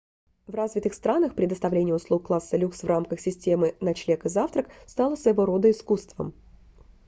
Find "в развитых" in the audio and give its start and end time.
0.47-0.95